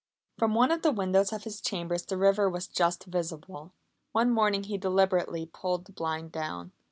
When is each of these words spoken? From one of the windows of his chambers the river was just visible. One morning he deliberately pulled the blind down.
From 0.39 0.55
one 0.55 0.71
of 0.71 0.81
the 0.81 0.91
windows 0.91 1.31
of 1.31 1.43
his 1.43 1.61
chambers 1.61 2.01
the 2.03 2.17
river 2.17 2.49
was 2.49 2.65
just 2.65 3.03
visible. 3.03 3.71
One 4.13 4.31
morning 4.31 4.63
he 4.63 4.79
deliberately 4.79 5.45
pulled 5.45 5.85
the 5.85 5.91
blind 5.91 6.31
down. 6.31 6.71